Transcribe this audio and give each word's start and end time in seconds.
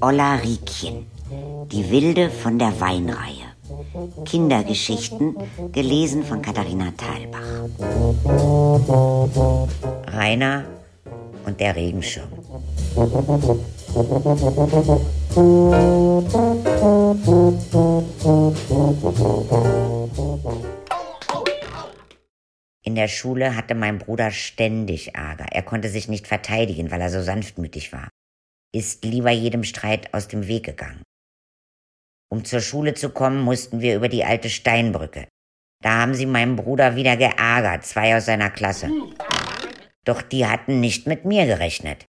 Olla 0.00 0.36
Riekchen, 0.36 1.06
die 1.72 1.90
Wilde 1.90 2.30
von 2.30 2.58
der 2.58 2.80
Weinreihe. 2.80 3.48
Kindergeschichten, 4.24 5.36
gelesen 5.72 6.22
von 6.24 6.40
Katharina 6.40 6.92
Thalbach. 6.96 7.40
Rainer 10.06 10.64
und 11.44 11.60
der 11.60 11.74
Regenschirm. 11.74 12.28
In 22.82 22.94
der 22.94 23.08
Schule 23.08 23.56
hatte 23.56 23.74
mein 23.74 23.98
Bruder 23.98 24.30
ständig 24.30 25.14
Ärger. 25.14 25.46
Er 25.50 25.62
konnte 25.62 25.88
sich 25.88 26.08
nicht 26.08 26.26
verteidigen, 26.26 26.90
weil 26.90 27.00
er 27.00 27.10
so 27.10 27.20
sanftmütig 27.20 27.92
war. 27.92 28.08
Ist 28.74 29.04
lieber 29.04 29.30
jedem 29.30 29.64
Streit 29.64 30.12
aus 30.12 30.28
dem 30.28 30.46
Weg 30.46 30.64
gegangen. 30.64 31.02
Um 32.30 32.44
zur 32.44 32.60
Schule 32.60 32.94
zu 32.94 33.10
kommen, 33.10 33.40
mussten 33.40 33.80
wir 33.80 33.96
über 33.96 34.08
die 34.08 34.24
alte 34.24 34.50
Steinbrücke. 34.50 35.26
Da 35.82 36.02
haben 36.02 36.14
sie 36.14 36.26
meinen 36.26 36.56
Bruder 36.56 36.94
wieder 36.96 37.16
geärgert, 37.16 37.86
zwei 37.86 38.16
aus 38.16 38.26
seiner 38.26 38.50
Klasse. 38.50 38.90
Doch 40.04 40.20
die 40.20 40.46
hatten 40.46 40.80
nicht 40.80 41.06
mit 41.06 41.24
mir 41.24 41.46
gerechnet. 41.46 42.04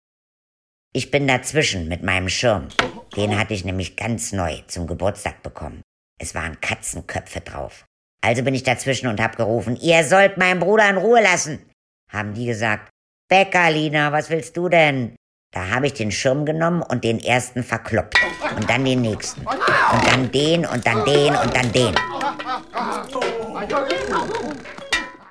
Ich 0.93 1.11
bin 1.11 1.29
dazwischen 1.29 1.87
mit 1.87 2.03
meinem 2.03 2.29
Schirm. 2.29 2.69
Den 3.15 3.39
hatte 3.39 3.55
ich 3.55 3.65
nämlich 3.65 3.97
ganz 3.97 4.33
neu 4.33 4.63
zum 4.67 4.87
Geburtstag 4.87 5.43
bekommen. 5.43 5.83
Es 6.19 6.35
waren 6.35 6.61
Katzenköpfe 6.61 7.41
drauf. 7.41 7.85
Also 8.21 8.43
bin 8.43 8.55
ich 8.55 8.65
dazwischen 8.65 9.07
und 9.07 9.21
hab 9.21 9.37
gerufen, 9.37 9.77
ihr 9.77 10.03
sollt 10.03 10.39
meinen 10.39 10.61
Bruder 10.61 10.89
in 10.91 10.97
Ruhe 10.97 11.23
lassen. 11.23 11.71
Haben 12.11 12.35
die 12.35 12.47
gesagt, 12.47 12.91
Beckerlina, 13.29 14.11
was 14.11 14.31
willst 14.31 14.57
du 14.57 14.69
denn? 14.69 15.15
Da 15.51 15.71
habe 15.71 15.87
ich 15.87 15.95
den 15.95 16.11
Schirm 16.11 16.45
genommen 16.45 16.83
und 16.83 17.05
den 17.05 17.19
ersten 17.19 17.63
verkloppt. 17.63 18.19
Und 18.57 18.69
dann 18.69 18.85
den 18.85 19.01
nächsten. 19.01 19.41
Und 19.41 20.13
dann 20.13 20.31
den 20.31 20.67
und 20.67 20.87
dann 20.87 21.05
den 21.07 21.35
und 21.35 21.57
dann 21.57 21.73
den. 21.73 21.95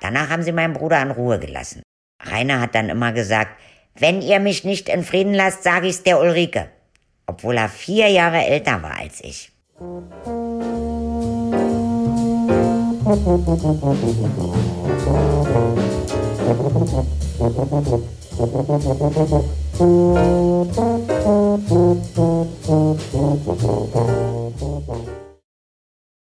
Danach 0.00 0.28
haben 0.28 0.42
sie 0.42 0.52
meinen 0.52 0.74
Bruder 0.74 1.00
in 1.02 1.12
Ruhe 1.12 1.38
gelassen. 1.38 1.82
Rainer 2.20 2.60
hat 2.60 2.74
dann 2.74 2.88
immer 2.88 3.12
gesagt, 3.12 3.50
wenn 3.94 4.20
ihr 4.20 4.40
mich 4.40 4.64
nicht 4.64 4.88
in 4.88 5.04
Frieden 5.04 5.34
lasst, 5.34 5.62
sage 5.62 5.86
ich's 5.86 6.02
der 6.02 6.20
Ulrike. 6.20 6.68
Obwohl 7.26 7.56
er 7.56 7.68
vier 7.68 8.08
Jahre 8.08 8.44
älter 8.44 8.82
war 8.82 8.98
als 8.98 9.20
ich. 9.20 9.52
Thank 19.78 20.18
you. 25.06 25.17